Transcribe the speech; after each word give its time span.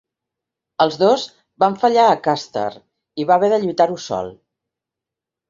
Els 0.85 0.95
dos 1.01 1.25
van 1.63 1.75
fallar 1.83 2.07
a 2.07 2.15
Custer 2.29 2.65
i 3.23 3.27
va 3.33 3.37
haver 3.37 3.53
de 3.55 3.61
lluitar-ho 3.67 4.01
sol. 4.09 4.35